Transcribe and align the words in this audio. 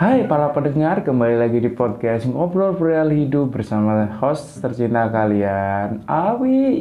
Hai 0.00 0.24
para 0.24 0.48
pendengar, 0.56 1.04
kembali 1.04 1.36
lagi 1.36 1.60
di 1.60 1.68
podcast 1.68 2.24
Ngobrol 2.24 2.72
Perihal 2.72 3.12
Hidup 3.12 3.52
bersama 3.52 4.08
host 4.16 4.56
tercinta 4.64 5.12
kalian, 5.12 6.08
Awi. 6.08 6.72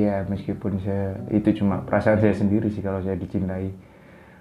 Iya, 0.00 0.24
meskipun 0.24 0.80
saya 0.80 1.20
itu 1.28 1.52
cuma 1.60 1.84
perasaan 1.84 2.24
saya 2.24 2.32
sendiri 2.32 2.72
sih 2.72 2.80
kalau 2.80 3.04
saya 3.04 3.20
dicintai. 3.20 3.76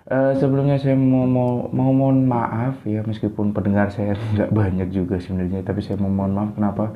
Uh, 0.08 0.32
sebelumnya 0.40 0.80
saya 0.80 0.96
mau, 0.96 1.28
mau 1.28 1.68
mau 1.76 1.92
mohon 1.92 2.24
maaf 2.24 2.80
ya 2.88 3.04
meskipun 3.04 3.52
pendengar 3.52 3.92
saya 3.92 4.16
nggak 4.32 4.48
banyak 4.48 4.88
juga 4.96 5.20
sebenarnya, 5.20 5.68
tapi 5.68 5.84
saya 5.84 6.00
mau 6.00 6.08
mohon 6.08 6.32
maaf 6.32 6.56
kenapa? 6.56 6.96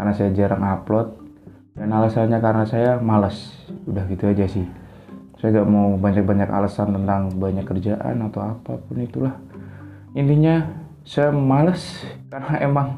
Karena 0.00 0.12
saya 0.16 0.32
jarang 0.32 0.64
upload 0.64 1.12
dan 1.76 1.92
alasannya 1.92 2.40
karena 2.40 2.64
saya 2.64 2.96
malas. 2.96 3.52
Udah 3.84 4.08
gitu 4.08 4.32
aja 4.32 4.48
sih. 4.48 4.64
Saya 5.44 5.60
nggak 5.60 5.68
mau 5.68 5.92
banyak-banyak 6.00 6.48
alasan 6.48 6.96
tentang 6.96 7.36
banyak 7.36 7.68
kerjaan 7.68 8.16
atau 8.32 8.40
apa 8.48 8.80
pun 8.80 8.96
itulah 8.96 9.49
intinya 10.14 10.66
saya 11.06 11.30
males 11.30 12.02
karena 12.30 12.54
emang 12.62 12.88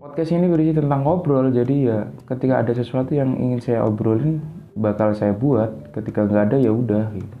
podcast 0.00 0.34
ini 0.34 0.46
berisi 0.50 0.74
tentang 0.74 1.06
ngobrol. 1.06 1.50
Jadi 1.54 1.86
ya 1.86 2.10
ketika 2.26 2.62
ada 2.62 2.72
sesuatu 2.74 3.14
yang 3.14 3.36
ingin 3.38 3.60
saya 3.62 3.86
obrolin 3.86 4.42
bakal 4.74 5.14
saya 5.14 5.34
buat. 5.34 5.92
Ketika 5.94 6.26
nggak 6.26 6.42
ada 6.50 6.56
ya 6.58 6.72
udah 6.74 7.04
gitu. 7.14 7.36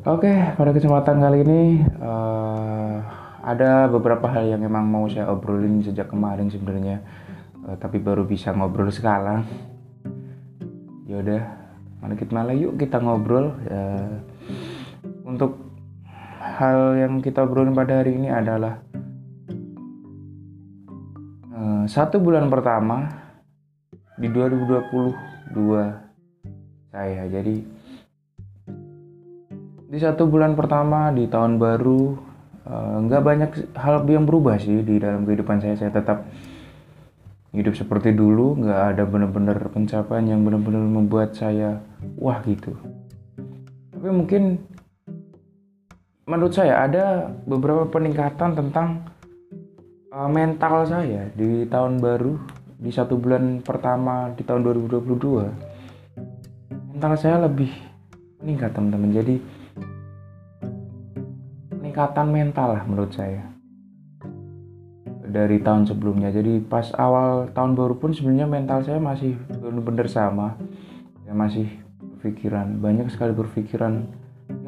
Oke 0.00 0.32
pada 0.56 0.72
kesempatan 0.72 1.20
kali 1.20 1.44
ini 1.44 1.62
uh, 2.00 3.04
ada 3.44 3.84
beberapa 3.84 4.32
hal 4.32 4.48
yang 4.48 4.64
emang 4.64 4.88
mau 4.88 5.04
saya 5.12 5.28
obrolin 5.28 5.84
sejak 5.84 6.08
kemarin 6.08 6.48
sebenarnya. 6.48 7.04
Uh, 7.68 7.76
tapi 7.76 8.00
baru 8.00 8.24
bisa 8.24 8.48
ngobrol 8.56 8.88
sekarang. 8.88 9.44
Ya 11.04 11.20
udah 11.20 11.42
mana 12.00 12.16
kita 12.16 12.32
malah 12.32 12.56
yuk 12.56 12.80
kita 12.80 12.96
ngobrol 12.96 13.52
uh, 13.68 14.24
untuk 15.28 15.69
hal 16.60 17.00
yang 17.00 17.24
kita 17.24 17.48
obrolin 17.48 17.72
pada 17.72 18.04
hari 18.04 18.20
ini 18.20 18.28
adalah 18.28 18.84
uh, 21.56 21.88
satu 21.88 22.20
bulan 22.20 22.52
pertama 22.52 23.08
di 24.20 24.28
2022 24.28 25.56
saya. 26.92 27.24
Jadi 27.32 27.64
di 29.88 29.98
satu 29.98 30.28
bulan 30.28 30.52
pertama 30.52 31.08
di 31.16 31.24
tahun 31.32 31.56
baru 31.56 32.12
uh, 32.68 33.08
banyak 33.08 33.72
hal 33.80 34.04
yang 34.04 34.28
berubah 34.28 34.60
sih 34.60 34.84
di 34.84 35.00
dalam 35.00 35.24
kehidupan 35.24 35.64
saya. 35.64 35.80
Saya 35.80 35.96
tetap 35.96 36.28
hidup 37.56 37.72
seperti 37.72 38.12
dulu, 38.12 38.60
nggak 38.60 38.80
ada 38.94 39.08
benar-benar 39.08 39.56
pencapaian 39.72 40.28
yang 40.28 40.44
benar-benar 40.44 40.84
membuat 40.84 41.32
saya 41.32 41.80
wah 42.20 42.36
gitu. 42.44 42.76
Tapi 43.96 44.08
mungkin 44.12 44.60
menurut 46.30 46.54
saya 46.54 46.86
ada 46.86 47.26
beberapa 47.42 47.90
peningkatan 47.90 48.54
tentang 48.54 49.02
uh, 50.14 50.30
mental 50.30 50.86
saya 50.86 51.26
di 51.34 51.66
tahun 51.66 51.98
baru 51.98 52.38
di 52.78 52.94
satu 52.94 53.18
bulan 53.18 53.66
pertama 53.66 54.30
di 54.38 54.46
tahun 54.46 54.62
2022 54.62 55.70
mental 56.94 57.16
saya 57.16 57.48
lebih 57.48 57.72
meningkat 58.44 58.76
teman-teman. 58.76 59.08
Jadi 59.08 59.34
peningkatan 61.72 62.28
mental 62.28 62.76
lah 62.76 62.82
menurut 62.84 63.12
saya. 63.12 63.40
Dari 65.30 65.62
tahun 65.64 65.86
sebelumnya. 65.86 66.28
Jadi 66.28 66.60
pas 66.60 66.90
awal 66.98 67.48
tahun 67.56 67.72
baru 67.72 67.96
pun 67.96 68.12
sebenarnya 68.12 68.44
mental 68.50 68.82
saya 68.82 68.98
masih 68.98 69.38
benar-benar 69.48 70.12
sama. 70.12 70.60
Saya 71.24 71.32
masih 71.32 71.72
berpikiran. 72.18 72.82
Banyak 72.82 73.08
sekali 73.08 73.32
berpikiran 73.32 74.04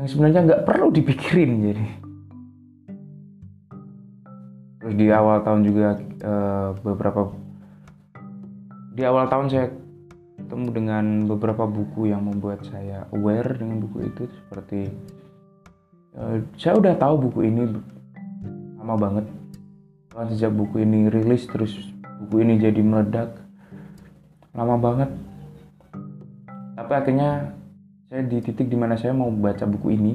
yang 0.02 0.08
sebenarnya 0.10 0.40
nggak 0.50 0.64
perlu 0.66 0.90
dipikirin 0.90 1.52
jadi 1.62 1.86
terus 4.82 4.94
di 4.98 5.06
awal 5.14 5.46
tahun 5.46 5.62
juga 5.62 5.88
uh, 6.26 6.68
beberapa 6.82 7.30
di 8.98 9.02
awal 9.06 9.30
tahun 9.30 9.46
saya 9.46 9.66
ketemu 10.42 10.68
dengan 10.74 11.04
beberapa 11.30 11.64
buku 11.64 12.10
yang 12.10 12.26
membuat 12.26 12.66
saya 12.66 13.06
aware 13.14 13.56
dengan 13.56 13.80
buku 13.80 14.10
itu 14.10 14.28
seperti 14.28 14.90
uh, 16.18 16.44
saya 16.60 16.76
udah 16.76 16.92
tahu 17.00 17.30
buku 17.30 17.40
ini 17.48 17.72
lama 18.82 18.98
banget. 18.98 19.26
Kan 20.12 20.28
sejak 20.28 20.52
buku 20.52 20.84
ini 20.84 21.08
rilis 21.08 21.48
terus 21.48 21.72
buku 22.26 22.44
ini 22.44 22.60
jadi 22.60 22.82
meledak 22.84 23.38
lama 24.52 24.76
banget. 24.76 25.10
Tapi 26.76 26.92
akhirnya 26.92 27.56
saya 28.12 28.28
di 28.28 28.44
titik 28.44 28.68
di 28.68 28.76
mana 28.76 28.92
saya 28.92 29.16
mau 29.16 29.32
baca 29.32 29.64
buku 29.64 29.96
ini. 29.96 30.12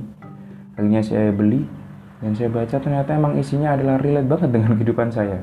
Akhirnya 0.78 1.02
saya 1.02 1.34
beli 1.34 1.66
dan 2.22 2.38
saya 2.38 2.54
baca 2.54 2.78
ternyata 2.78 3.18
emang 3.18 3.42
isinya 3.42 3.74
adalah 3.74 3.98
relate 3.98 4.30
banget 4.30 4.50
dengan 4.54 4.72
kehidupan 4.78 5.10
saya. 5.10 5.42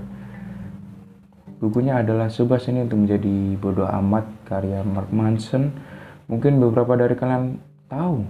Bukunya 1.58 1.98
adalah 1.98 2.30
sebuah 2.30 2.62
seni 2.62 2.86
untuk 2.86 3.02
menjadi 3.02 3.58
bodoh 3.58 3.90
amat 3.90 4.46
karya 4.46 4.86
Mark 4.86 5.10
Manson. 5.10 5.74
Mungkin 6.30 6.62
beberapa 6.62 6.94
dari 6.94 7.18
kalian 7.18 7.58
tahu. 7.90 8.22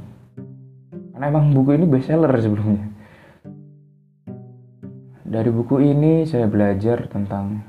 Karena 1.12 1.24
emang 1.28 1.52
buku 1.52 1.76
ini 1.76 1.84
bestseller 1.84 2.32
sebelumnya. 2.40 2.80
Dari 5.20 5.50
buku 5.52 5.84
ini 5.84 6.24
saya 6.24 6.48
belajar 6.48 7.12
tentang 7.12 7.60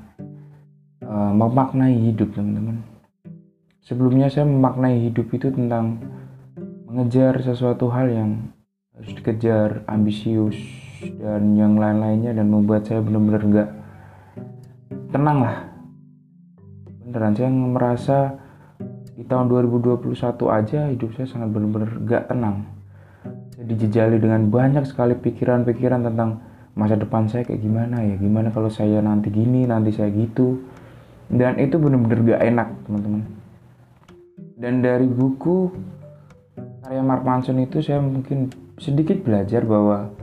uh, 1.04 1.36
memaknai 1.36 2.00
hidup 2.00 2.32
teman-teman. 2.32 2.80
Sebelumnya 3.84 4.32
saya 4.32 4.48
memaknai 4.48 5.12
hidup 5.12 5.28
itu 5.36 5.52
tentang 5.52 6.00
mengejar 6.96 7.44
sesuatu 7.44 7.92
hal 7.92 8.08
yang 8.08 8.56
harus 8.96 9.12
dikejar, 9.20 9.84
ambisius 9.84 10.56
dan 11.20 11.52
yang 11.60 11.76
lain-lainnya 11.76 12.32
dan 12.32 12.48
membuat 12.48 12.88
saya 12.88 13.04
benar-benar 13.04 13.44
nggak 13.44 13.70
tenang 15.12 15.38
lah. 15.44 15.58
Beneran 17.04 17.36
saya 17.36 17.52
merasa 17.52 18.40
di 19.12 19.28
tahun 19.28 19.52
2021 19.52 20.08
aja 20.48 20.88
hidup 20.88 21.12
saya 21.20 21.28
sangat 21.28 21.52
benar-benar 21.52 22.00
nggak 22.00 22.24
tenang. 22.32 22.64
Saya 23.60 23.66
dijejali 23.68 24.16
dengan 24.16 24.48
banyak 24.48 24.88
sekali 24.88 25.20
pikiran-pikiran 25.20 26.00
tentang 26.08 26.40
masa 26.80 26.96
depan 26.96 27.28
saya 27.28 27.44
kayak 27.44 27.60
gimana 27.60 28.08
ya, 28.08 28.16
gimana 28.16 28.56
kalau 28.56 28.72
saya 28.72 29.04
nanti 29.04 29.36
gini, 29.36 29.68
nanti 29.68 29.92
saya 29.92 30.08
gitu. 30.16 30.64
Dan 31.28 31.60
itu 31.60 31.76
benar-benar 31.76 32.20
gak 32.24 32.42
enak 32.48 32.68
teman-teman. 32.88 33.24
Dan 34.56 34.80
dari 34.80 35.10
buku 35.10 35.74
karya 36.86 37.02
Mark 37.02 37.26
Manson 37.26 37.58
itu 37.66 37.82
saya 37.82 37.98
mungkin 37.98 38.54
sedikit 38.78 39.26
belajar 39.26 39.66
bahwa 39.66 40.14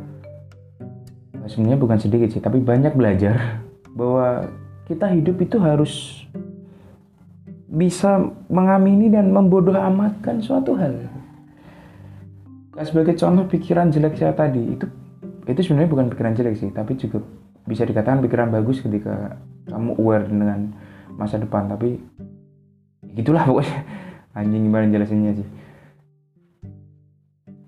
sebenarnya 1.51 1.75
bukan 1.75 1.99
sedikit 1.99 2.31
sih 2.31 2.39
tapi 2.39 2.63
banyak 2.63 2.95
belajar 2.95 3.67
bahwa 3.99 4.47
kita 4.87 5.11
hidup 5.11 5.43
itu 5.43 5.59
harus 5.59 6.23
bisa 7.67 8.23
mengamini 8.47 9.11
dan 9.11 9.35
membodoh 9.35 9.75
amatkan 9.75 10.39
suatu 10.39 10.79
hal. 10.79 11.11
Nah, 12.79 12.85
sebagai 12.87 13.19
contoh 13.19 13.49
pikiran 13.51 13.91
jelek 13.91 14.23
saya 14.23 14.31
tadi 14.31 14.63
itu 14.63 14.87
itu 15.51 15.61
sebenarnya 15.67 15.91
bukan 15.91 16.07
pikiran 16.15 16.37
jelek 16.39 16.63
sih, 16.63 16.71
tapi 16.71 16.95
juga 16.95 17.25
bisa 17.67 17.83
dikatakan 17.83 18.23
pikiran 18.23 18.55
bagus 18.55 18.85
ketika 18.85 19.35
kamu 19.67 19.99
aware 19.99 20.29
dengan 20.31 20.71
masa 21.17 21.41
depan. 21.41 21.67
Tapi 21.73 21.97
gitulah 23.19 23.43
pokoknya 23.51 23.79
anjing 24.37 24.63
gimana 24.69 24.87
jelasinnya 24.93 25.33
sih 25.43 25.62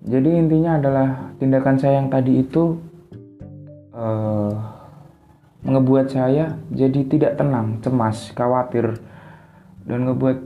jadi 0.05 0.29
intinya 0.37 0.77
adalah 0.77 1.33
tindakan 1.41 1.81
saya 1.81 1.97
yang 1.97 2.13
tadi 2.13 2.45
itu 2.45 2.77
uh, 3.89 4.53
mengebuat 5.65 6.13
saya 6.13 6.61
jadi 6.69 7.09
tidak 7.09 7.41
tenang, 7.41 7.81
cemas, 7.81 8.29
khawatir, 8.37 9.01
dan 9.89 10.05
ngebuat 10.05 10.37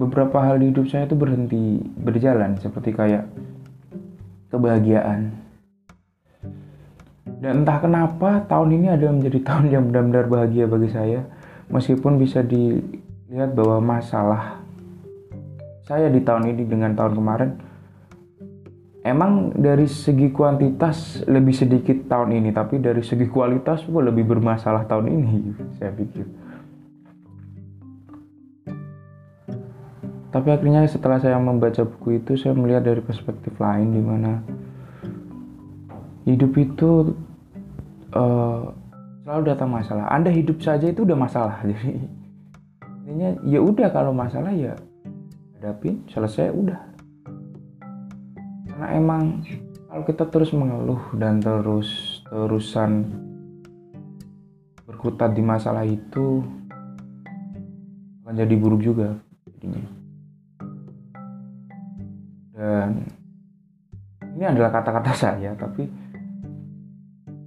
beberapa 0.00 0.40
hal 0.40 0.64
di 0.64 0.72
hidup 0.72 0.88
saya 0.88 1.04
itu 1.04 1.12
berhenti 1.12 1.84
berjalan 2.00 2.56
seperti 2.56 2.96
kayak 2.96 3.28
kebahagiaan. 4.48 5.36
Dan 7.42 7.66
entah 7.66 7.84
kenapa 7.84 8.48
tahun 8.48 8.80
ini 8.80 8.96
adalah 8.96 9.12
menjadi 9.12 9.38
tahun 9.52 9.66
yang 9.68 9.84
benar-benar 9.92 10.26
bahagia 10.32 10.64
bagi 10.64 10.88
saya, 10.88 11.28
meskipun 11.68 12.16
bisa 12.16 12.40
dilihat 12.40 13.52
bahwa 13.52 14.00
masalah 14.00 14.61
saya 15.82 16.06
di 16.08 16.22
tahun 16.22 16.54
ini 16.54 16.62
dengan 16.66 16.94
tahun 16.94 17.18
kemarin 17.18 17.50
emang 19.02 19.50
dari 19.58 19.90
segi 19.90 20.30
kuantitas 20.30 21.26
lebih 21.26 21.54
sedikit 21.54 22.06
tahun 22.06 22.38
ini 22.38 22.54
tapi 22.54 22.78
dari 22.78 23.02
segi 23.02 23.26
kualitas 23.26 23.82
gue 23.82 24.02
lebih 24.02 24.22
bermasalah 24.30 24.86
tahun 24.86 25.06
ini 25.10 25.34
saya 25.78 25.90
pikir. 25.90 26.26
Tapi 30.32 30.48
akhirnya 30.48 30.88
setelah 30.88 31.20
saya 31.20 31.36
membaca 31.36 31.84
buku 31.84 32.16
itu 32.16 32.40
saya 32.40 32.56
melihat 32.56 32.88
dari 32.88 33.04
perspektif 33.04 33.52
lain 33.60 33.92
di 33.92 34.00
mana 34.00 34.40
hidup 36.24 36.56
itu 36.56 37.12
uh, 38.16 38.72
selalu 39.28 39.42
datang 39.44 39.68
masalah. 39.68 40.08
Anda 40.08 40.32
hidup 40.32 40.64
saja 40.64 40.88
itu 40.88 41.04
udah 41.04 41.18
masalah 41.20 41.60
jadi 41.68 42.00
intinya 43.12 43.36
ya 43.44 43.60
udah 43.60 43.92
kalau 43.92 44.16
masalah 44.16 44.56
ya 44.56 44.72
hadapin 45.62 46.02
selesai 46.10 46.50
udah. 46.50 46.82
Karena 48.66 48.86
emang 48.98 49.46
kalau 49.86 50.02
kita 50.02 50.26
terus 50.26 50.50
mengeluh 50.50 50.98
dan 51.14 51.38
terus 51.38 52.18
terusan 52.26 53.06
berkutat 54.82 55.30
di 55.30 55.42
masalah 55.46 55.86
itu 55.86 56.42
akan 58.26 58.34
jadi 58.34 58.54
buruk 58.58 58.82
juga 58.82 59.14
jadinya. 59.46 59.86
Dan 62.58 63.06
ini 64.34 64.44
adalah 64.50 64.74
kata-kata 64.74 65.14
saya 65.30 65.54
tapi 65.54 65.86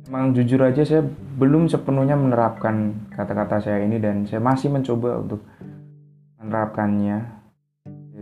emang 0.08 0.32
jujur 0.32 0.64
aja 0.64 0.88
saya 0.88 1.04
belum 1.36 1.68
sepenuhnya 1.68 2.16
menerapkan 2.16 2.96
kata-kata 3.12 3.60
saya 3.60 3.84
ini 3.84 4.00
dan 4.00 4.24
saya 4.24 4.40
masih 4.40 4.72
mencoba 4.72 5.20
untuk 5.20 5.44
menerapkannya 6.40 7.44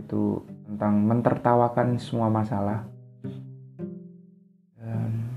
yaitu 0.04 0.44
tentang 0.68 1.00
mentertawakan 1.00 1.96
semua 1.96 2.28
masalah. 2.28 2.84
Dan 4.76 5.32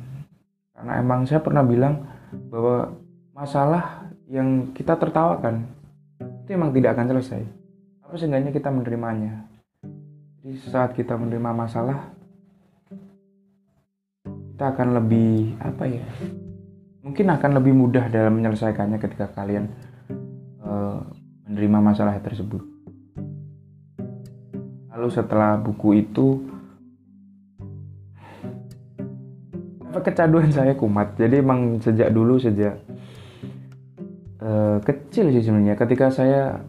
karena 0.76 0.94
emang 1.00 1.24
saya 1.24 1.40
pernah 1.40 1.64
bilang 1.64 2.04
bahwa 2.52 2.92
masalah 3.32 4.12
yang 4.28 4.76
kita 4.76 5.00
tertawakan 5.00 5.64
itu 6.44 6.52
emang 6.52 6.76
tidak 6.76 7.00
akan 7.00 7.16
selesai. 7.16 7.42
Apa 8.04 8.20
seenggaknya 8.20 8.52
kita 8.52 8.68
menerimanya? 8.68 9.48
Jadi 10.44 10.60
saat 10.68 10.92
kita 11.00 11.16
menerima 11.16 11.56
masalah 11.56 12.12
kita 14.28 14.74
akan 14.74 15.00
lebih 15.00 15.54
apa 15.62 15.86
ya 15.86 16.02
mungkin 17.06 17.30
akan 17.30 17.62
lebih 17.62 17.78
mudah 17.78 18.10
dalam 18.10 18.42
menyelesaikannya 18.42 18.98
ketika 18.98 19.30
kalian 19.38 19.70
uh, 20.66 20.98
menerima 21.46 21.78
masalah 21.78 22.18
tersebut 22.18 22.77
lalu 24.98 25.14
setelah 25.14 25.62
buku 25.62 26.02
itu 26.02 26.42
apa 29.86 30.02
kecanduan 30.02 30.50
saya 30.50 30.74
kumat. 30.74 31.14
Jadi 31.14 31.38
emang 31.38 31.78
sejak 31.78 32.10
dulu 32.10 32.42
sejak 32.42 32.82
uh, 34.42 34.82
kecil 34.82 35.30
sih 35.30 35.46
sebenarnya. 35.46 35.78
Ketika 35.78 36.10
saya 36.10 36.66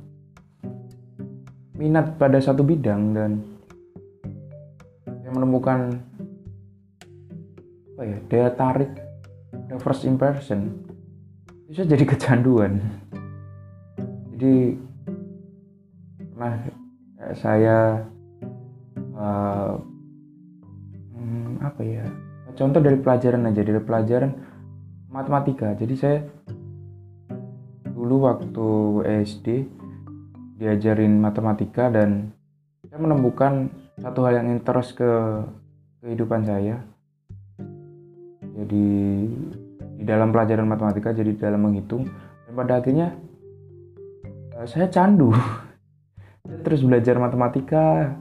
minat 1.81 2.21
pada 2.21 2.37
satu 2.37 2.61
bidang 2.61 3.17
dan 3.17 3.41
saya 5.09 5.33
menemukan 5.33 5.97
apa 7.97 8.03
ya 8.05 8.19
daya 8.29 8.51
tarik 8.53 8.93
the 9.73 9.81
first 9.81 10.05
impression 10.05 10.85
bisa 11.65 11.89
jadi 11.89 12.05
kecanduan. 12.05 12.77
Jadi 14.37 14.77
pernah 16.37 16.55
saya 17.33 18.05
uh, 19.19 19.75
hmm, 21.19 21.61
apa 21.61 21.83
ya? 21.83 22.07
Contoh 22.55 22.83
dari 22.83 22.99
pelajaran 22.99 23.47
aja 23.51 23.63
dari 23.63 23.83
pelajaran 23.83 24.31
matematika. 25.11 25.75
Jadi 25.75 25.95
saya 25.95 26.19
dulu 27.87 28.31
waktu 28.31 28.69
SD 29.27 29.47
diajarin 30.59 31.19
matematika 31.23 31.87
dan 31.91 32.35
saya 32.87 32.99
menemukan 32.99 33.71
satu 33.99 34.27
hal 34.27 34.43
yang 34.43 34.49
interest 34.55 34.99
ke 34.99 35.11
kehidupan 36.03 36.47
saya. 36.47 36.83
Jadi 38.59 38.87
di 39.99 40.05
dalam 40.07 40.35
pelajaran 40.35 40.67
matematika 40.67 41.15
jadi 41.15 41.31
dalam 41.35 41.63
menghitung. 41.63 42.07
Dan 42.47 42.55
pada 42.59 42.83
akhirnya 42.83 43.15
eh, 44.59 44.67
saya 44.67 44.91
candu. 44.91 45.31
Terus 46.65 46.83
belajar 46.83 47.23
matematika 47.23 48.15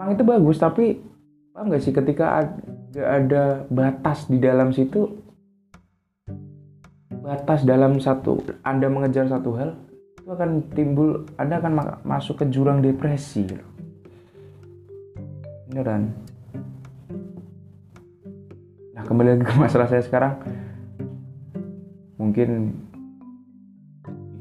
emang 0.00 0.16
itu 0.16 0.24
bagus 0.24 0.56
tapi 0.56 0.96
apa 1.52 1.68
nggak 1.68 1.82
sih 1.84 1.92
ketika 1.92 2.40
ada, 2.40 3.20
ada 3.20 3.42
batas 3.68 4.24
di 4.32 4.40
dalam 4.40 4.72
situ? 4.72 5.20
Batas 7.20 7.68
dalam 7.68 8.00
satu 8.00 8.40
anda 8.64 8.88
mengejar 8.88 9.28
satu 9.28 9.52
hal 9.60 9.76
itu 10.16 10.24
akan 10.32 10.72
timbul 10.72 11.28
anda 11.36 11.60
akan 11.60 12.00
masuk 12.00 12.40
ke 12.40 12.44
jurang 12.48 12.80
depresi 12.80 13.44
beneran. 15.68 16.16
Nah 18.96 19.04
kembali 19.04 19.36
lagi 19.36 19.44
ke 19.44 19.54
masalah 19.60 19.84
saya 19.84 20.00
sekarang. 20.00 20.40
Mungkin 22.20 22.76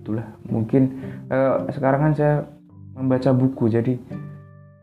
Itulah 0.03 0.35
Mungkin 0.51 0.99
eh, 1.31 1.55
Sekarang 1.71 2.11
kan 2.11 2.11
saya 2.11 2.43
Membaca 2.91 3.31
buku 3.31 3.71
Jadi 3.71 3.95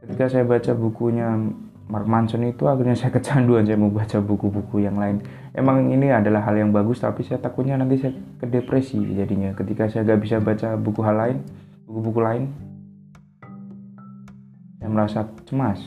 Ketika 0.07 0.27
saya 0.31 0.45
baca 0.47 0.73
bukunya 0.79 1.35
Mark 1.87 2.07
Manson 2.07 2.47
itu 2.47 2.67
akhirnya 2.71 2.95
saya 2.95 3.11
kecanduan 3.15 3.67
Saya 3.67 3.79
mau 3.79 3.91
baca 3.91 4.23
buku-buku 4.23 4.87
yang 4.87 4.99
lain. 4.99 5.23
Emang 5.55 5.91
ini 5.91 6.15
adalah 6.15 6.47
hal 6.47 6.59
yang 6.59 6.71
bagus 6.71 7.03
Tapi 7.03 7.27
saya 7.27 7.43
takutnya 7.43 7.75
nanti 7.75 7.99
saya 7.99 8.15
ke 8.15 8.47
depresi 8.47 9.03
jadinya. 9.15 9.51
Ketika 9.55 9.91
saya 9.91 10.07
gak 10.07 10.21
bisa 10.23 10.37
baca 10.39 10.79
buku 10.79 11.01
hal 11.03 11.17
lain 11.19 11.39
Buku-buku 11.87 12.21
lain 12.23 12.43
Saya 14.79 14.89
merasa 14.91 15.27
cemas. 15.47 15.83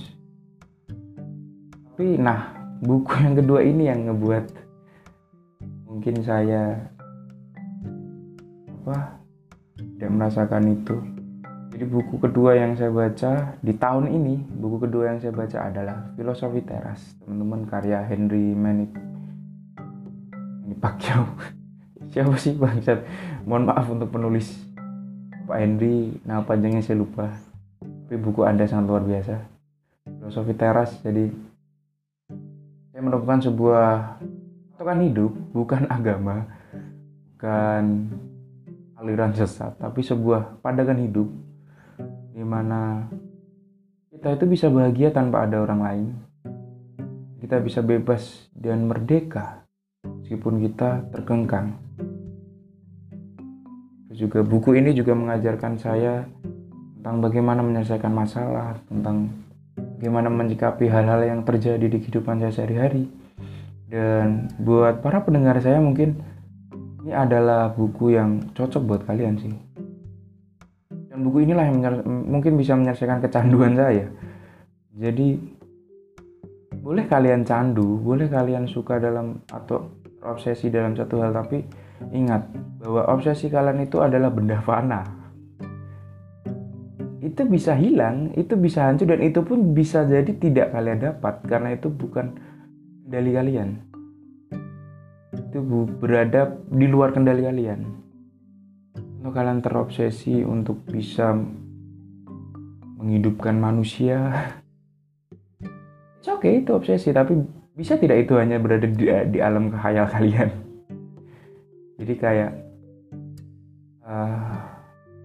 Tapi 1.95 2.15
nah 2.15 2.59
buku 2.79 3.11
yang 3.19 3.35
kedua 3.35 3.59
ini 3.59 3.91
yang 3.91 4.07
ngebuat 4.07 4.45
mungkin 5.83 6.23
saya 6.23 6.79
apa 8.71 9.19
tidak 9.75 10.11
merasakan 10.15 10.63
itu 10.79 10.95
jadi 11.79 11.95
buku 11.95 12.19
kedua 12.19 12.59
yang 12.59 12.75
saya 12.75 12.91
baca 12.91 13.55
di 13.63 13.71
tahun 13.71 14.11
ini 14.11 14.51
buku 14.51 14.83
kedua 14.83 15.15
yang 15.15 15.23
saya 15.23 15.31
baca 15.31 15.63
adalah 15.63 16.11
filosofi 16.19 16.59
teras 16.59 16.99
teman-teman 17.23 17.63
karya 17.71 18.03
Henry 18.03 18.51
Manit 18.51 18.91
ini 20.67 20.75
Pacquiao. 20.75 21.23
Siapa 22.11 22.35
sih 22.35 22.59
bang 22.59 22.83
mohon 23.47 23.71
maaf 23.71 23.87
untuk 23.87 24.11
penulis 24.11 24.59
Pak 25.47 25.55
Henry 25.55 26.19
nama 26.27 26.43
panjangnya 26.43 26.83
saya 26.83 26.99
lupa. 26.99 27.31
Tapi 27.79 28.19
buku 28.19 28.43
anda 28.43 28.67
sangat 28.67 28.83
luar 28.83 29.07
biasa. 29.07 29.39
Filosofi 30.03 30.51
teras 30.59 30.99
jadi 30.99 31.31
saya 32.91 32.99
menemukan 33.07 33.39
sebuah 33.39 34.19
patokan 34.75 34.99
hidup 35.07 35.31
bukan 35.55 35.87
agama 35.95 36.43
bukan 37.39 38.11
aliran 38.99 39.31
sesat 39.31 39.79
tapi 39.79 40.03
sebuah 40.03 40.59
pandangan 40.59 40.99
hidup 40.99 41.47
di 42.39 42.45
mana 42.47 43.11
kita 44.15 44.39
itu 44.39 44.45
bisa 44.47 44.71
bahagia 44.71 45.11
tanpa 45.11 45.43
ada 45.43 45.59
orang 45.59 45.81
lain 45.83 46.07
kita 47.43 47.59
bisa 47.59 47.83
bebas 47.83 48.47
dan 48.55 48.87
merdeka 48.87 49.67
meskipun 50.23 50.63
kita 50.63 51.03
terkengkang 51.11 51.75
Terus 54.09 54.25
juga 54.25 54.41
buku 54.41 54.73
ini 54.73 54.89
juga 54.97 55.13
mengajarkan 55.13 55.77
saya 55.77 56.25
tentang 56.97 57.21
bagaimana 57.21 57.61
menyelesaikan 57.61 58.09
masalah 58.09 58.81
tentang 58.89 59.29
bagaimana 59.77 60.33
menyikapi 60.33 60.89
hal-hal 60.89 61.21
yang 61.21 61.45
terjadi 61.45 61.85
di 61.85 62.01
kehidupan 62.01 62.41
saya 62.41 62.49
sehari-hari. 62.49 63.05
Dan 63.85 64.49
buat 64.57 65.05
para 65.05 65.21
pendengar 65.21 65.61
saya 65.61 65.77
mungkin 65.77 66.17
ini 67.05 67.13
adalah 67.13 67.69
buku 67.69 68.17
yang 68.17 68.49
cocok 68.57 68.81
buat 68.81 69.01
kalian 69.05 69.37
sih. 69.37 69.53
Buku 71.19 71.43
inilah 71.43 71.67
yang 71.67 71.79
mungkin 72.07 72.55
bisa 72.55 72.79
menyelesaikan 72.79 73.19
kecanduan 73.19 73.75
saya. 73.75 74.07
Jadi 74.95 75.35
boleh 76.79 77.05
kalian 77.11 77.43
candu, 77.43 77.99
boleh 77.99 78.31
kalian 78.31 78.65
suka 78.65 79.03
dalam 79.03 79.43
atau 79.51 79.99
obsesi 80.23 80.71
dalam 80.71 80.95
satu 80.95 81.19
hal 81.19 81.35
tapi 81.35 81.63
ingat 82.15 82.47
bahwa 82.79 83.07
obsesi 83.11 83.51
kalian 83.51 83.83
itu 83.83 83.99
adalah 83.99 84.31
benda 84.31 84.59
fana 84.63 85.19
itu 87.19 87.43
bisa 87.45 87.75
hilang, 87.75 88.31
itu 88.33 88.55
bisa 88.55 88.87
hancur 88.87 89.11
dan 89.11 89.21
itu 89.21 89.43
pun 89.43 89.75
bisa 89.75 90.07
jadi 90.07 90.27
tidak 90.39 90.71
kalian 90.71 90.99
dapat 91.03 91.43
karena 91.45 91.75
itu 91.75 91.91
bukan 91.91 92.35
kendali 93.05 93.31
kalian. 93.35 93.69
Itu 95.35 95.61
berada 95.99 96.57
di 96.71 96.87
luar 96.87 97.13
kendali 97.13 97.45
kalian. 97.45 98.08
Kalau 99.19 99.31
kalian 99.35 99.59
terobsesi 99.59 100.47
untuk 100.47 100.87
bisa 100.87 101.35
menghidupkan 102.99 103.59
manusia, 103.59 104.31
oke 106.23 106.39
okay, 106.39 106.63
itu 106.63 106.71
obsesi 106.71 107.11
tapi 107.11 107.35
bisa 107.75 107.99
tidak 107.99 108.23
itu 108.27 108.39
hanya 108.39 108.59
berada 108.59 108.87
di, 108.87 109.05
di 109.07 109.39
alam 109.43 109.71
khayal 109.75 110.07
kalian. 110.07 110.49
Jadi 111.99 112.13
kayak 112.15 112.51
uh, 114.07 114.79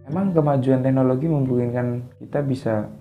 Emang 0.05 0.37
kemajuan 0.37 0.85
teknologi 0.85 1.25
memungkinkan 1.25 2.21
kita 2.21 2.45
bisa 2.45 2.93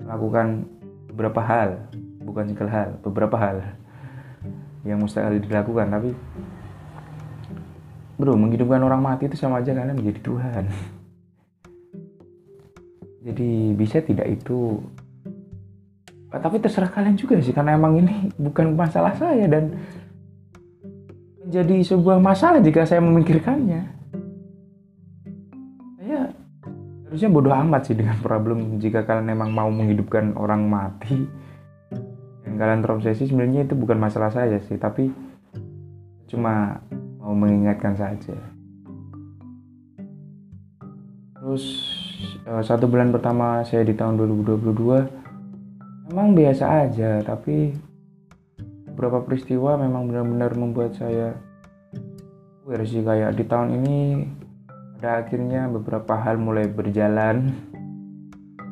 melakukan 0.00 0.64
beberapa 1.12 1.44
hal, 1.44 1.92
bukan 2.24 2.48
segala 2.48 2.70
hal, 2.72 2.88
beberapa 3.04 3.36
hal 3.36 3.56
yang 4.88 5.04
mustahil 5.04 5.36
dilakukan, 5.44 5.92
tapi 5.92 6.16
bro, 8.22 8.38
menghidupkan 8.38 8.78
orang 8.78 9.02
mati 9.02 9.26
itu 9.26 9.34
sama 9.34 9.58
aja 9.58 9.74
kalian 9.74 9.98
menjadi 9.98 10.22
Tuhan. 10.22 10.64
Jadi 13.26 13.50
bisa 13.74 13.98
tidak 13.98 14.30
itu? 14.30 14.78
Tapi 16.30 16.62
terserah 16.62 16.86
kalian 16.86 17.18
juga 17.18 17.42
sih 17.42 17.50
karena 17.50 17.74
emang 17.74 17.98
ini 17.98 18.30
bukan 18.38 18.78
masalah 18.78 19.18
saya 19.18 19.50
dan 19.50 19.74
menjadi 21.42 21.82
sebuah 21.82 22.22
masalah 22.22 22.62
jika 22.62 22.86
saya 22.86 23.02
memikirkannya. 23.02 23.82
Saya 25.98 26.30
harusnya 27.10 27.28
bodoh 27.28 27.52
amat 27.52 27.90
sih 27.90 27.98
dengan 27.98 28.22
problem 28.22 28.78
jika 28.78 29.02
kalian 29.02 29.34
emang 29.34 29.50
mau 29.50 29.68
menghidupkan 29.68 30.38
orang 30.38 30.70
mati. 30.70 31.26
Dan 32.46 32.54
kalian 32.54 32.86
terobsesi 32.86 33.26
sebenarnya 33.26 33.66
itu 33.66 33.74
bukan 33.74 33.98
masalah 33.98 34.30
saya 34.30 34.62
sih 34.62 34.78
tapi 34.78 35.10
cuma 36.32 36.80
mau 37.22 37.38
mengingatkan 37.38 37.94
saja. 37.94 38.34
Terus 41.38 41.64
eh, 42.42 42.62
satu 42.66 42.90
bulan 42.90 43.14
pertama 43.14 43.62
saya 43.62 43.86
di 43.86 43.94
tahun 43.94 44.18
2022 44.18 46.10
memang 46.10 46.34
biasa 46.34 46.90
aja 46.90 47.22
tapi 47.22 47.72
beberapa 48.90 49.24
peristiwa 49.24 49.78
memang 49.80 50.10
benar-benar 50.10 50.52
membuat 50.58 50.98
saya 50.98 51.38
sih 52.82 53.04
kayak 53.04 53.36
di 53.36 53.44
tahun 53.46 53.68
ini 53.82 53.98
pada 54.98 55.22
akhirnya 55.22 55.66
beberapa 55.66 56.14
hal 56.14 56.38
mulai 56.38 56.66
berjalan. 56.70 57.52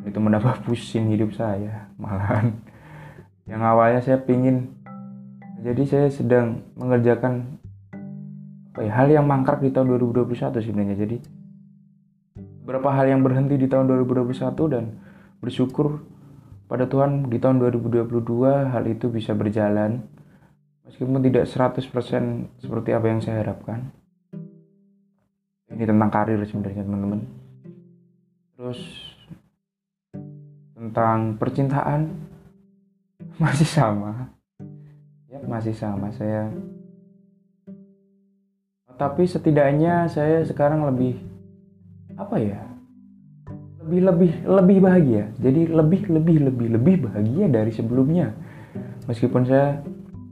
Itu 0.06 0.18
menambah 0.18 0.60
pusing 0.66 1.10
hidup 1.12 1.36
saya 1.36 1.90
malahan. 2.00 2.54
Yang 3.44 3.62
awalnya 3.66 4.00
saya 4.00 4.18
pingin 4.22 4.72
jadi 5.60 5.82
saya 5.84 6.08
sedang 6.08 6.64
mengerjakan 6.80 7.59
hal 8.78 9.08
yang 9.10 9.26
mangkrak 9.26 9.58
di 9.58 9.74
tahun 9.74 9.98
2021 9.98 10.62
sebenarnya. 10.62 10.96
Jadi 10.98 11.16
beberapa 12.62 12.94
hal 12.94 13.10
yang 13.10 13.26
berhenti 13.26 13.58
di 13.58 13.66
tahun 13.66 13.90
2021 13.90 14.70
dan 14.70 14.84
bersyukur 15.42 15.98
pada 16.70 16.86
Tuhan 16.86 17.26
di 17.26 17.42
tahun 17.42 17.58
2022 17.58 18.70
hal 18.70 18.84
itu 18.86 19.10
bisa 19.10 19.34
berjalan 19.34 20.06
meskipun 20.86 21.18
tidak 21.18 21.50
100% 21.50 21.82
seperti 22.62 22.90
apa 22.94 23.06
yang 23.10 23.18
saya 23.18 23.42
harapkan. 23.42 23.90
Ini 25.70 25.82
tentang 25.82 26.10
karir 26.14 26.38
sebenarnya 26.46 26.86
teman-teman. 26.86 27.20
Terus 28.54 28.80
tentang 30.78 31.34
percintaan 31.42 32.00
masih 33.42 33.66
sama. 33.66 34.30
Masih 35.46 35.74
sama. 35.74 36.14
Saya 36.14 36.54
tapi 39.00 39.24
setidaknya 39.24 40.12
saya 40.12 40.44
sekarang 40.44 40.84
lebih 40.84 41.16
apa 42.20 42.36
ya 42.36 42.60
lebih 43.80 44.00
lebih 44.04 44.32
lebih 44.44 44.78
bahagia. 44.84 45.24
Jadi 45.40 45.72
lebih 45.72 46.02
lebih 46.12 46.36
lebih 46.52 46.68
lebih 46.76 46.96
bahagia 47.08 47.48
dari 47.48 47.72
sebelumnya. 47.72 48.36
Meskipun 49.08 49.48
saya 49.48 49.80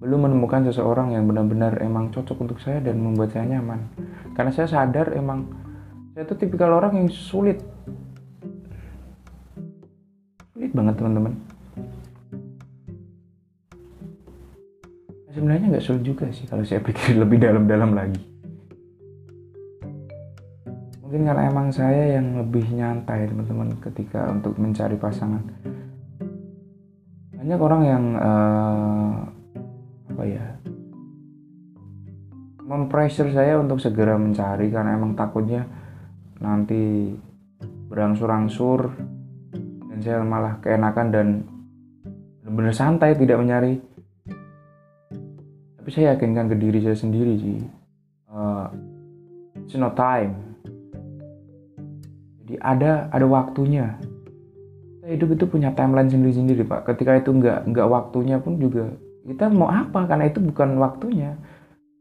belum 0.04 0.28
menemukan 0.28 0.68
seseorang 0.68 1.16
yang 1.16 1.24
benar-benar 1.24 1.80
emang 1.80 2.12
cocok 2.12 2.36
untuk 2.44 2.60
saya 2.60 2.84
dan 2.84 3.00
membuat 3.00 3.32
saya 3.32 3.56
nyaman. 3.56 3.88
Karena 4.36 4.52
saya 4.52 4.68
sadar 4.68 5.16
emang 5.16 5.48
saya 6.12 6.28
itu 6.28 6.36
tipikal 6.36 6.76
orang 6.76 7.00
yang 7.00 7.08
sulit. 7.08 7.64
Sulit 10.52 10.70
banget 10.76 11.00
teman-teman. 11.00 11.32
Sebenarnya 15.32 15.72
nggak 15.72 15.86
sulit 15.88 16.04
juga 16.04 16.28
sih 16.36 16.44
kalau 16.44 16.68
saya 16.68 16.84
pikir 16.84 17.16
lebih 17.16 17.40
dalam-dalam 17.40 17.96
lagi 17.96 18.27
mungkin 21.08 21.24
karena 21.24 21.48
emang 21.48 21.72
saya 21.72 22.20
yang 22.20 22.36
lebih 22.36 22.68
nyantai 22.68 23.32
teman-teman 23.32 23.80
ketika 23.80 24.28
untuk 24.28 24.60
mencari 24.60 24.92
pasangan. 25.00 25.40
Banyak 27.32 27.56
orang 27.64 27.82
yang 27.88 28.04
uh, 28.20 29.16
apa 30.12 30.22
ya 30.28 30.44
mempressure 32.60 33.32
saya 33.32 33.56
untuk 33.56 33.80
segera 33.80 34.20
mencari 34.20 34.68
karena 34.68 35.00
emang 35.00 35.16
takutnya 35.16 35.64
nanti 36.44 37.16
berangsur-angsur 37.88 38.92
dan 39.88 39.98
saya 40.04 40.20
malah 40.20 40.60
keenakan 40.60 41.08
dan 41.08 41.26
benar-benar 42.44 42.76
santai 42.76 43.16
tidak 43.16 43.40
mencari. 43.40 43.80
Tapi 45.80 45.88
saya 45.88 46.12
yakinkan 46.20 46.52
ke 46.52 46.56
diri 46.60 46.84
saya 46.84 47.00
sendiri 47.00 47.32
sih 47.40 47.78
uh, 48.28 48.68
it's 49.56 49.72
not 49.72 49.96
time 49.96 50.47
jadi 52.48 52.64
ada 52.64 53.12
ada 53.12 53.28
waktunya. 53.28 54.00
Hidup 55.04 55.36
itu 55.36 55.44
punya 55.44 55.68
timeline 55.76 56.08
sendiri-sendiri 56.08 56.64
pak. 56.64 56.88
Ketika 56.88 57.20
itu 57.20 57.28
nggak 57.28 57.68
nggak 57.68 57.88
waktunya 57.92 58.40
pun 58.40 58.56
juga 58.56 58.88
kita 59.28 59.52
mau 59.52 59.68
apa? 59.68 60.08
Karena 60.08 60.32
itu 60.32 60.40
bukan 60.40 60.80
waktunya. 60.80 61.36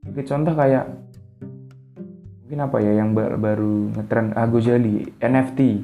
Oke, 0.07 0.23
contoh 0.23 0.55
kayak 0.55 0.87
mungkin 2.47 2.63
apa 2.63 2.77
ya 2.79 2.95
yang 2.95 3.11
baru, 3.11 3.35
baru 3.35 3.75
ngetren 3.91 4.31
ah, 4.39 4.47
Gozali 4.47 5.03
NFT 5.19 5.83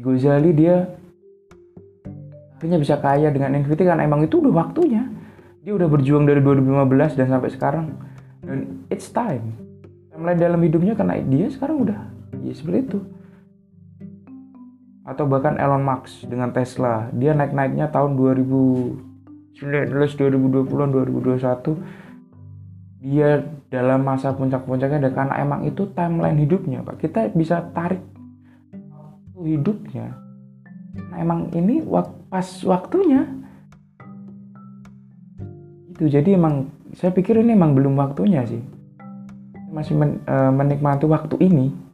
Gozali 0.00 0.56
dia 0.56 0.88
akhirnya 2.56 2.80
bisa 2.80 2.96
kaya 2.96 3.28
dengan 3.28 3.60
NFT 3.60 3.84
karena 3.84 4.08
emang 4.08 4.24
itu 4.24 4.40
udah 4.40 4.56
waktunya. 4.56 5.04
Dia 5.60 5.76
udah 5.76 5.84
berjuang 5.92 6.24
dari 6.24 6.40
2015 6.40 7.20
dan 7.20 7.28
sampai 7.28 7.50
sekarang. 7.52 7.86
Dan 8.40 8.88
it's 8.88 9.12
time. 9.12 9.52
Mulai 10.16 10.40
dalam 10.40 10.60
hidupnya 10.64 10.96
karena 10.96 11.20
dia 11.20 11.52
sekarang 11.52 11.84
udah 11.84 12.08
ya 12.40 12.52
seperti 12.56 12.88
itu 12.88 13.00
atau 15.04 15.24
bahkan 15.24 15.56
Elon 15.56 15.82
Musk 15.82 16.28
dengan 16.28 16.52
Tesla. 16.52 17.08
Dia 17.16 17.32
naik-naiknya 17.32 17.88
tahun 17.88 18.20
2019 18.20 19.60
2020 19.60 20.68
2021 20.68 23.00
dia 23.00 23.40
dalam 23.72 24.04
masa 24.04 24.36
puncak-puncaknya 24.36 25.08
dan 25.08 25.12
karena 25.16 25.34
emang 25.40 25.64
itu 25.64 25.88
timeline 25.96 26.36
hidupnya 26.36 26.84
Pak. 26.84 27.00
Kita 27.00 27.32
bisa 27.32 27.64
tarik 27.72 28.04
waktu 28.92 29.56
hidupnya. 29.56 30.20
Nah 31.08 31.16
emang 31.16 31.48
ini 31.56 31.80
pas 32.28 32.44
waktunya. 32.68 33.24
Itu 35.96 36.12
jadi 36.12 36.36
emang 36.36 36.68
saya 36.92 37.08
pikir 37.16 37.40
ini 37.40 37.56
emang 37.56 37.72
belum 37.72 37.96
waktunya 37.96 38.44
sih. 38.44 38.60
Masih 39.72 39.96
men, 39.96 40.20
uh, 40.28 40.52
menikmati 40.52 41.08
waktu 41.08 41.40
ini 41.40 41.89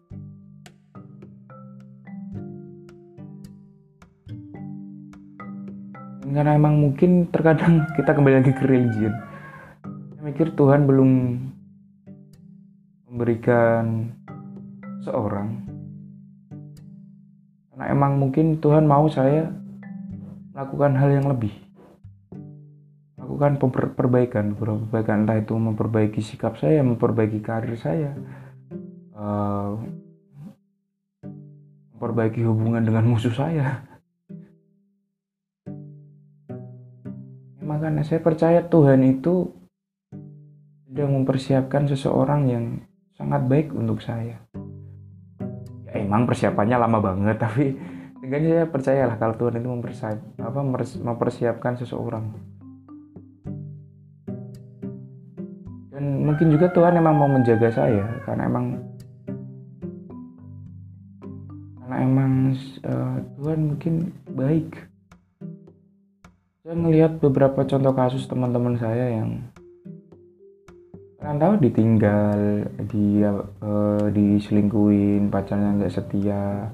karena 6.33 6.59
emang 6.59 6.83
mungkin 6.83 7.31
terkadang 7.31 7.87
kita 7.97 8.11
kembali 8.17 8.35
lagi 8.43 8.53
ke 8.55 8.65
religion. 8.67 9.15
Saya 10.15 10.23
mikir 10.27 10.55
Tuhan 10.59 10.89
belum 10.89 11.11
memberikan 13.11 14.11
seorang. 15.07 15.49
Karena 17.71 17.85
emang 17.93 18.19
mungkin 18.19 18.59
Tuhan 18.59 18.89
mau 18.89 19.07
saya 19.07 19.53
melakukan 20.57 20.93
hal 20.99 21.11
yang 21.23 21.27
lebih. 21.31 21.53
Melakukan 23.21 23.61
perbaikan 23.95 24.57
perbaikan 24.57 25.27
entah 25.27 25.39
itu 25.39 25.55
memperbaiki 25.55 26.25
sikap 26.25 26.57
saya 26.57 26.81
memperbaiki 26.81 27.43
karir 27.45 27.77
saya 27.77 28.17
uh, 29.13 29.77
memperbaiki 31.97 32.41
hubungan 32.47 32.81
dengan 32.87 33.05
musuh 33.05 33.35
saya 33.35 33.96
makanya 37.77 38.09
saya 38.09 38.25
percaya 38.25 38.65
Tuhan 38.65 39.05
itu 39.05 39.53
sedang 40.89 41.13
mempersiapkan 41.13 41.85
seseorang 41.93 42.49
yang 42.49 42.65
sangat 43.13 43.45
baik 43.45 43.69
untuk 43.77 44.01
saya. 44.01 44.41
Ya 45.85 45.93
emang 46.01 46.25
persiapannya 46.25 46.81
lama 46.81 47.05
banget 47.05 47.37
tapi 47.45 47.77
seenggaknya 48.17 48.65
saya 48.65 48.69
percayalah 48.73 49.17
kalau 49.21 49.37
Tuhan 49.37 49.61
itu 49.61 49.69
mempersiap, 49.69 50.17
apa, 50.41 50.61
mempersiapkan 51.05 51.77
seseorang. 51.77 52.33
Dan 55.93 56.25
mungkin 56.25 56.49
juga 56.49 56.73
Tuhan 56.73 56.97
emang 56.97 57.13
mau 57.13 57.29
menjaga 57.29 57.69
saya 57.69 58.09
karena 58.25 58.49
emang 58.49 58.81
karena 61.85 61.97
emang 62.01 62.33
uh, 62.89 63.21
Tuhan 63.37 63.61
mungkin 63.69 64.17
baik 64.33 64.96
saya 66.67 66.75
melihat 66.75 67.23
beberapa 67.23 67.63
contoh 67.63 67.95
kasus 67.95 68.27
teman-teman 68.27 68.75
saya 68.75 69.23
yang 69.23 69.39
tahu 71.23 71.63
ditinggal 71.63 72.67
dia 72.91 73.39
uh, 73.63 74.11
diselingkuin 74.11 75.31
pacarnya 75.31 75.79
nggak 75.79 75.95
setia 75.95 76.67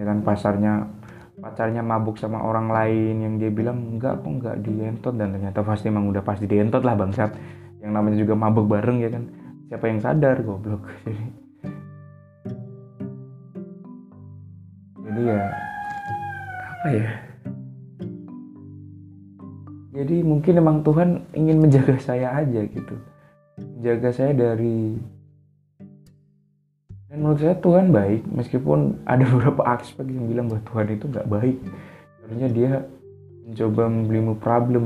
ya 0.00 0.04
kan 0.08 0.24
pasarnya 0.24 0.88
pacarnya 1.44 1.84
mabuk 1.84 2.16
sama 2.16 2.40
orang 2.40 2.72
lain 2.72 3.20
yang 3.20 3.34
dia 3.36 3.52
bilang 3.52 4.00
enggak 4.00 4.24
kok 4.24 4.32
enggak 4.32 4.64
dientot. 4.64 5.12
Dan 5.12 5.36
ternyata 5.36 5.60
pasti 5.60 5.92
emang 5.92 6.08
udah 6.08 6.24
pasti 6.24 6.48
dientot 6.48 6.80
lah 6.80 6.96
bangsat. 6.96 7.36
Yang 7.84 7.92
namanya 7.92 8.16
juga 8.16 8.32
mabuk 8.32 8.64
bareng 8.64 9.04
ya 9.04 9.12
kan. 9.12 9.28
Siapa 9.68 9.84
yang 9.92 10.00
sadar 10.00 10.40
goblok. 10.40 10.88
Jadi 15.08 15.22
ya 15.24 15.40
apa 16.78 16.88
ya 16.94 17.27
jadi 19.98 20.22
mungkin 20.22 20.62
emang 20.62 20.86
Tuhan 20.86 21.26
ingin 21.34 21.58
menjaga 21.58 21.98
saya 21.98 22.30
aja 22.30 22.62
gitu. 22.70 22.94
Menjaga 23.58 24.14
saya 24.14 24.30
dari 24.30 24.94
dan 27.10 27.24
menurut 27.24 27.42
saya 27.42 27.58
Tuhan 27.58 27.90
baik 27.90 28.22
meskipun 28.30 29.02
ada 29.02 29.26
beberapa 29.34 29.66
aspek 29.74 30.06
yang 30.06 30.30
bilang 30.30 30.46
bahwa 30.46 30.62
Tuhan 30.70 30.86
itu 30.94 31.04
nggak 31.10 31.26
baik. 31.26 31.58
Karena 32.22 32.46
dia 32.46 32.72
mencoba 33.42 33.82
membelimu 33.90 34.32
problem. 34.38 34.84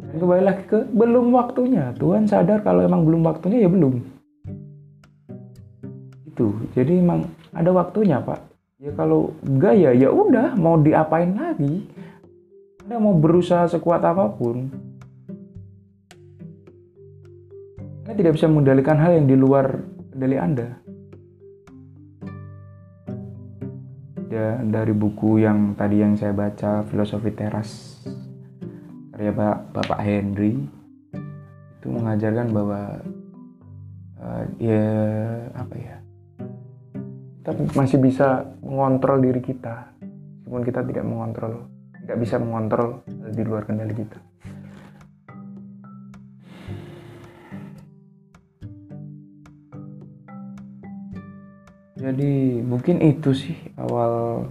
Dan 0.00 0.16
kembali 0.16 0.40
lagi 0.40 0.64
ke 0.72 0.88
belum 0.88 1.28
waktunya. 1.36 1.92
Tuhan 2.00 2.24
sadar 2.24 2.64
kalau 2.64 2.80
emang 2.80 3.04
belum 3.04 3.20
waktunya 3.28 3.60
ya 3.60 3.68
belum. 3.68 4.00
Itu 6.32 6.56
jadi 6.72 6.96
emang 6.96 7.28
ada 7.52 7.68
waktunya 7.76 8.24
pak. 8.24 8.40
Ya 8.80 8.88
kalau 8.96 9.36
enggak 9.44 9.76
ya 9.76 9.92
ya 9.92 10.08
udah 10.08 10.56
mau 10.56 10.80
diapain 10.80 11.36
lagi 11.36 11.92
anda 12.92 13.08
mau 13.08 13.16
berusaha 13.16 13.64
sekuat 13.72 14.04
apa 14.04 14.36
pun. 14.36 14.68
Anda 18.04 18.12
tidak 18.12 18.36
bisa 18.36 18.52
mengendalikan 18.52 19.00
hal 19.00 19.16
yang 19.16 19.24
di 19.24 19.32
luar 19.32 19.80
kendali 20.12 20.36
Anda. 20.36 20.76
Ya 24.28 24.60
dari 24.60 24.92
buku 24.92 25.40
yang 25.40 25.72
tadi 25.72 26.04
yang 26.04 26.20
saya 26.20 26.36
baca 26.36 26.84
filosofi 26.84 27.32
teras 27.32 27.96
karya 29.16 29.32
Bapak 29.72 29.96
Henry 30.04 30.60
itu 31.80 31.88
mengajarkan 31.88 32.52
bahwa 32.52 33.00
uh, 34.20 34.44
ya 34.60 34.84
apa 35.56 35.76
ya 35.80 35.96
kita 37.40 37.56
masih 37.72 37.96
bisa 38.04 38.52
mengontrol 38.60 39.16
diri 39.24 39.40
kita 39.40 39.96
meskipun 40.44 40.64
kita 40.68 40.80
tidak 40.84 41.04
mengontrol 41.08 41.72
tidak 42.02 42.18
bisa 42.18 42.36
mengontrol 42.42 43.06
di 43.06 43.42
luar 43.46 43.62
kendali 43.64 43.94
kita. 43.94 44.18
Jadi 52.02 52.58
mungkin 52.66 52.98
itu 52.98 53.30
sih 53.30 53.54
awal. 53.78 54.44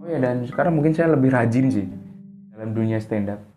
Oh 0.00 0.08
ya 0.08 0.18
dan 0.18 0.48
sekarang 0.48 0.80
mungkin 0.80 0.96
saya 0.96 1.12
lebih 1.12 1.28
rajin 1.28 1.68
sih 1.68 1.86
dalam 2.56 2.72
dunia 2.72 2.96
stand 2.96 3.28
up 3.28 3.52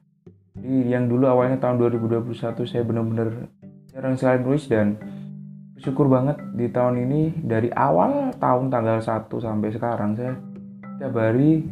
jadi 0.66 0.98
yang 0.98 1.06
dulu 1.06 1.30
awalnya 1.30 1.62
tahun 1.62 1.78
2021 1.78 2.66
saya 2.66 2.82
benar-benar 2.82 3.54
jarang 3.94 4.18
sekali 4.18 4.42
nulis 4.42 4.66
dan 4.66 4.98
bersyukur 5.76 6.08
banget 6.08 6.40
di 6.56 6.72
tahun 6.72 7.04
ini 7.04 7.22
dari 7.44 7.68
awal 7.76 8.32
tahun 8.40 8.72
tanggal 8.72 9.04
1 9.04 9.28
sampai 9.28 9.70
sekarang 9.76 10.16
saya 10.16 10.40
setiap 10.96 11.20
hari 11.20 11.68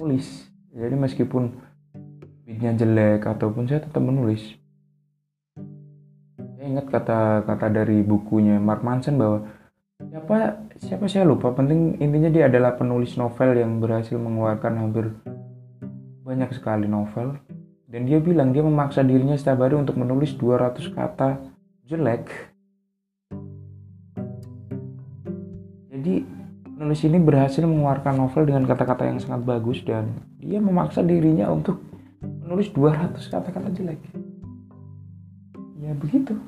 nulis. 0.00 0.48
Jadi 0.72 0.96
meskipun 0.96 1.52
beatnya 2.48 2.72
jelek 2.72 3.28
ataupun 3.28 3.68
saya 3.68 3.84
tetap 3.84 4.00
menulis. 4.00 4.56
Ingat 6.66 6.90
kata-kata 6.90 7.70
dari 7.70 8.02
bukunya 8.02 8.58
Mark 8.58 8.82
Manson 8.82 9.20
bahwa 9.20 9.38
siapa 10.00 10.66
siapa 10.80 11.04
saya 11.06 11.28
lupa. 11.28 11.52
Penting 11.52 12.00
intinya 12.00 12.32
dia 12.32 12.48
adalah 12.48 12.74
penulis 12.74 13.14
novel 13.20 13.60
yang 13.60 13.78
berhasil 13.78 14.16
mengeluarkan 14.16 14.72
hampir 14.80 15.12
banyak 16.24 16.50
sekali 16.56 16.88
novel. 16.88 17.38
Dan 17.86 18.08
dia 18.08 18.18
bilang 18.18 18.50
dia 18.50 18.64
memaksa 18.64 19.06
dirinya 19.06 19.38
setiap 19.38 19.62
hari 19.62 19.78
untuk 19.78 19.94
menulis 19.94 20.34
200 20.34 20.90
kata 20.90 21.38
jelek 21.86 22.55
jadi 26.06 26.22
penulis 26.62 27.02
ini 27.02 27.18
berhasil 27.18 27.66
mengeluarkan 27.66 28.14
novel 28.14 28.46
dengan 28.46 28.62
kata-kata 28.62 29.10
yang 29.10 29.18
sangat 29.18 29.42
bagus 29.42 29.82
dan 29.82 30.14
dia 30.38 30.62
memaksa 30.62 31.02
dirinya 31.02 31.50
untuk 31.50 31.82
menulis 32.22 32.70
200 32.70 33.18
kata-kata 33.26 33.74
jelek. 33.74 33.98
Ya 35.82 35.90
begitu. 35.98 36.38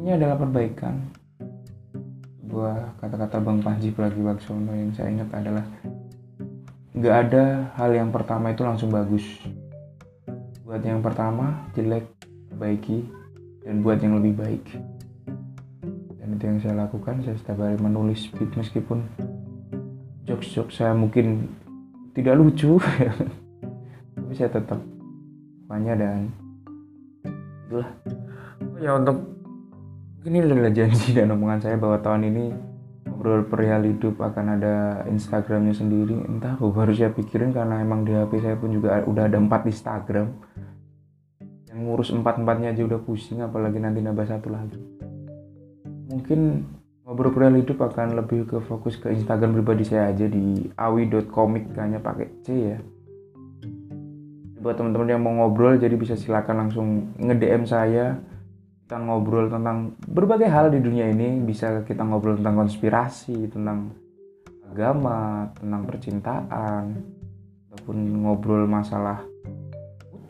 Ini 0.00 0.16
adalah 0.16 0.40
perbaikan. 0.40 1.04
Sebuah 2.40 2.96
kata-kata 2.96 3.36
Bang 3.44 3.60
Panji 3.60 3.92
Pragiwaksono 3.92 4.72
yang 4.72 4.96
saya 4.96 5.12
ingat 5.12 5.28
adalah 5.36 5.68
nggak 6.96 7.16
ada 7.28 7.76
hal 7.76 7.92
yang 7.92 8.08
pertama 8.08 8.56
itu 8.56 8.64
langsung 8.64 8.88
bagus. 8.88 9.28
Buat 10.64 10.80
yang 10.80 11.04
pertama 11.04 11.68
jelek 11.76 12.08
perbaiki 12.48 13.04
dan 13.68 13.84
buat 13.84 14.00
yang 14.00 14.16
lebih 14.16 14.32
baik 14.32 14.64
itu 16.42 16.50
yang 16.50 16.58
saya 16.58 16.74
lakukan 16.74 17.22
saya 17.22 17.38
setiap 17.38 17.62
hari 17.62 17.78
menulis 17.78 18.26
beat 18.34 18.50
meskipun 18.58 19.06
jokes-jokes 20.26 20.74
saya 20.74 20.90
mungkin 20.90 21.46
tidak 22.18 22.34
lucu 22.34 22.82
tapi 24.18 24.32
saya 24.34 24.50
tetap 24.50 24.82
banyak 25.70 26.02
dan 26.02 26.34
itulah. 27.70 27.94
Oh 28.74 28.78
ya 28.82 28.98
untuk 28.98 29.22
ini 30.26 30.42
adalah 30.42 30.74
janji 30.74 31.14
dan 31.14 31.30
omongan 31.30 31.62
saya 31.62 31.78
bahwa 31.78 32.02
tahun 32.02 32.34
ini 32.34 32.44
ngobrol 33.06 33.46
perihal 33.46 33.86
hidup 33.86 34.18
akan 34.18 34.58
ada 34.58 35.06
Instagramnya 35.06 35.78
sendiri. 35.78 36.26
Entah 36.26 36.58
apa 36.58 36.66
baru 36.66 36.90
saya 36.90 37.14
pikirin 37.14 37.54
karena 37.54 37.78
emang 37.78 38.02
di 38.02 38.18
HP 38.18 38.42
saya 38.42 38.58
pun 38.58 38.74
juga 38.74 38.98
udah 39.06 39.30
ada 39.30 39.38
empat 39.38 39.70
Instagram. 39.70 40.26
Yang 41.70 41.78
ngurus 41.86 42.10
empat 42.10 42.42
empatnya 42.42 42.74
aja 42.74 42.82
udah 42.82 42.98
pusing 42.98 43.46
apalagi 43.46 43.78
nanti 43.78 44.02
nambah 44.02 44.26
satu 44.26 44.50
lagi 44.50 44.91
mungkin 46.12 46.68
ngobrol 47.08 47.56
hidup 47.56 47.80
akan 47.80 48.20
lebih 48.20 48.44
ke 48.44 48.60
fokus 48.68 49.00
ke 49.00 49.08
Instagram 49.10 49.56
pribadi 49.56 49.88
saya 49.88 50.12
aja 50.12 50.28
di 50.28 50.68
awi.comic 50.76 51.72
kayaknya 51.72 51.98
pakai 52.04 52.28
C 52.44 52.46
ya. 52.52 52.78
Buat 54.62 54.78
teman-teman 54.78 55.08
yang 55.10 55.22
mau 55.24 55.34
ngobrol 55.42 55.80
jadi 55.80 55.96
bisa 55.96 56.14
silakan 56.14 56.68
langsung 56.68 57.16
nge-DM 57.18 57.64
saya. 57.66 58.20
Kita 58.84 59.00
ngobrol 59.00 59.48
tentang 59.48 59.96
berbagai 60.04 60.46
hal 60.46 60.70
di 60.70 60.78
dunia 60.78 61.08
ini. 61.08 61.40
Bisa 61.42 61.82
kita 61.82 62.04
ngobrol 62.04 62.38
tentang 62.38 62.60
konspirasi 62.62 63.50
tentang 63.50 63.90
agama 64.72 65.52
tentang 65.60 65.84
percintaan 65.84 66.84
ataupun 67.68 67.96
ngobrol 68.24 68.64
masalah 68.64 69.20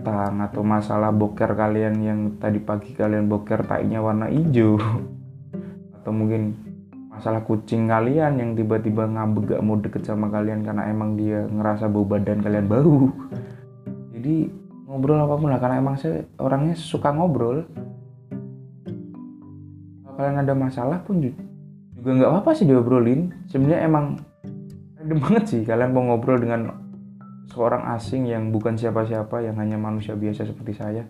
utang 0.02 0.42
atau 0.42 0.66
masalah 0.66 1.14
boker 1.14 1.54
kalian 1.54 1.94
yang 2.02 2.20
tadi 2.42 2.58
pagi 2.58 2.90
kalian 2.90 3.30
boker 3.30 3.62
tainya 3.62 4.02
warna 4.02 4.26
hijau 4.26 4.82
atau 6.02 6.10
mungkin 6.10 6.58
masalah 7.14 7.46
kucing 7.46 7.86
kalian 7.86 8.42
yang 8.42 8.50
tiba-tiba 8.58 9.06
ngambek 9.06 9.54
gak 9.54 9.62
mau 9.62 9.78
deket 9.78 10.02
sama 10.02 10.26
kalian 10.26 10.66
karena 10.66 10.90
emang 10.90 11.14
dia 11.14 11.46
ngerasa 11.46 11.86
bau 11.86 12.02
badan 12.02 12.42
kalian 12.42 12.66
bau. 12.66 13.06
Jadi 14.10 14.50
ngobrol 14.90 15.22
apa 15.22 15.34
pun 15.38 15.48
lah 15.54 15.62
karena 15.62 15.78
emang 15.78 15.94
saya 15.94 16.26
orangnya 16.42 16.74
suka 16.74 17.14
ngobrol. 17.14 17.62
Kalian 20.18 20.42
ada 20.42 20.54
masalah 20.58 20.98
pun 21.06 21.22
juga 21.22 22.10
nggak 22.18 22.30
apa-apa 22.34 22.50
sih 22.58 22.66
diobrolin. 22.66 23.30
Sebenarnya 23.46 23.86
emang 23.86 24.18
ada 24.98 25.14
banget 25.14 25.44
sih 25.46 25.62
kalian 25.62 25.94
mau 25.94 26.02
ngobrol 26.10 26.42
dengan 26.42 26.82
seorang 27.50 27.86
asing 27.94 28.26
yang 28.26 28.50
bukan 28.50 28.74
siapa-siapa 28.74 29.44
yang 29.44 29.60
hanya 29.60 29.78
manusia 29.78 30.18
biasa 30.18 30.48
seperti 30.48 30.74
saya 30.74 31.06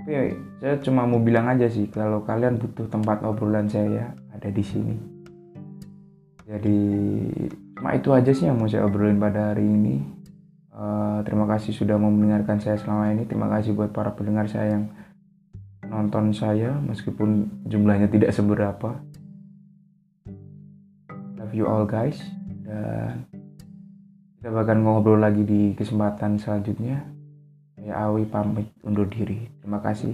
tapi 0.00 0.32
saya 0.64 0.80
cuma 0.80 1.04
mau 1.04 1.20
bilang 1.20 1.46
aja 1.52 1.68
sih 1.68 1.86
kalau 1.92 2.24
kalian 2.24 2.56
butuh 2.56 2.88
tempat 2.88 3.20
obrolan 3.20 3.68
saya 3.68 4.16
ada 4.32 4.48
di 4.48 4.64
sini 4.64 4.96
jadi 6.48 6.80
cuma 7.76 7.92
itu 7.94 8.08
aja 8.10 8.32
sih 8.32 8.48
yang 8.48 8.56
mau 8.56 8.66
saya 8.66 8.88
obrolin 8.88 9.20
pada 9.20 9.52
hari 9.52 9.68
ini 9.68 10.00
uh, 10.72 11.20
terima 11.22 11.44
kasih 11.44 11.76
sudah 11.76 12.00
mau 12.00 12.08
mendengarkan 12.08 12.58
saya 12.58 12.80
selama 12.80 13.12
ini 13.12 13.28
terima 13.28 13.52
kasih 13.52 13.76
buat 13.76 13.92
para 13.92 14.16
pendengar 14.16 14.48
saya 14.48 14.80
yang 14.80 14.84
nonton 15.90 16.30
saya 16.30 16.78
meskipun 16.78 17.50
jumlahnya 17.66 18.06
tidak 18.06 18.30
seberapa. 18.30 18.94
Love 21.36 21.52
you 21.52 21.66
all 21.66 21.82
guys 21.82 22.16
dan 22.62 23.26
kita 24.38 24.54
bakal 24.54 24.78
ngobrol 24.78 25.18
lagi 25.18 25.42
di 25.42 25.74
kesempatan 25.74 26.38
selanjutnya. 26.38 27.19
Saya 27.80 28.12
Awi 28.12 28.28
pamit 28.28 28.68
undur 28.84 29.08
diri. 29.08 29.48
Terima 29.64 29.80
kasih. 29.80 30.12